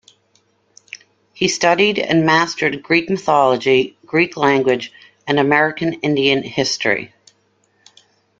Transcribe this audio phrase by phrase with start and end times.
[1.31, 4.91] He studied and mastered Greek mythology, Greek language,
[5.27, 7.13] and American Indian history.